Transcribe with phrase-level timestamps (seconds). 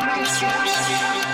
[0.00, 1.33] Christmas.